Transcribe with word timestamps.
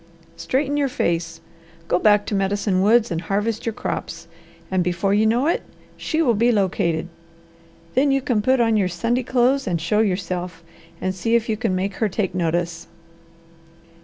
Straighten 0.35 0.77
your 0.77 0.87
face! 0.89 1.41
Go 1.87 1.99
back 1.99 2.25
to 2.25 2.33
Medicine 2.33 2.81
Woods 2.81 3.11
and 3.11 3.21
harvest 3.21 3.67
your 3.67 3.73
crops, 3.73 4.27
and 4.71 4.83
before 4.83 5.13
you 5.13 5.27
know 5.27 5.45
it 5.45 5.61
she 5.95 6.23
will 6.23 6.33
be 6.33 6.51
located. 6.51 7.07
Then 7.93 8.09
you 8.09 8.19
can 8.19 8.41
put 8.41 8.59
on 8.59 8.77
your 8.77 8.87
Sunday 8.89 9.21
clothes 9.21 9.67
and 9.67 9.79
show 9.79 9.99
yourself, 9.99 10.63
and 10.99 11.13
see 11.13 11.35
if 11.35 11.47
you 11.49 11.55
can 11.55 11.75
make 11.75 11.97
her 11.97 12.09
take 12.09 12.33
notice." 12.33 12.87